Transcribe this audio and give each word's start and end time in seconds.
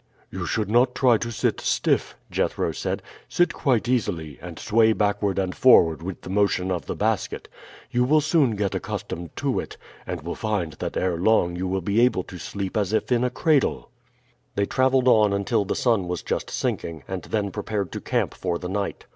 "You 0.31 0.47
should 0.47 0.67
not 0.71 0.95
try 0.95 1.17
to 1.17 1.29
sit 1.29 1.61
stiff," 1.61 2.15
Jethro 2.31 2.71
said. 2.71 3.03
"Sit 3.29 3.53
quite 3.53 3.87
easily, 3.87 4.39
and 4.41 4.57
sway 4.57 4.93
backward 4.93 5.37
and 5.37 5.53
forward 5.53 6.01
with 6.01 6.21
the 6.21 6.29
motion 6.31 6.71
of 6.71 6.87
the 6.87 6.95
basket. 6.95 7.47
You 7.91 8.03
will 8.03 8.19
soon 8.19 8.55
get 8.55 8.73
accustomed 8.73 9.35
to 9.35 9.59
it, 9.59 9.77
and 10.07 10.23
will 10.23 10.33
find 10.33 10.73
that 10.79 10.97
ere 10.97 11.17
long 11.17 11.55
you 11.55 11.67
will 11.67 11.81
be 11.81 12.01
able 12.01 12.23
to 12.23 12.39
sleep 12.39 12.75
as 12.77 12.93
if 12.93 13.11
in 13.11 13.23
a 13.23 13.29
cradle." 13.29 13.91
They 14.55 14.65
traveled 14.65 15.07
on 15.07 15.33
until 15.33 15.65
the 15.65 15.75
sun 15.75 16.07
was 16.07 16.23
just 16.23 16.49
sinking, 16.49 17.03
and 17.07 17.21
then 17.25 17.51
prepared 17.51 17.91
to 17.91 18.01
camp 18.01 18.33
for 18.33 18.57
the 18.57 18.69
night. 18.69 19.05